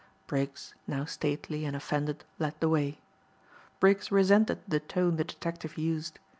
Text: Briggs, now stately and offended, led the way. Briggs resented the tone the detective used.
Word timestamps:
Briggs, 0.25 0.73
now 0.87 1.05
stately 1.05 1.63
and 1.63 1.75
offended, 1.75 2.25
led 2.39 2.59
the 2.59 2.67
way. 2.67 2.97
Briggs 3.79 4.11
resented 4.11 4.57
the 4.67 4.79
tone 4.79 5.15
the 5.17 5.23
detective 5.23 5.77
used. 5.77 6.17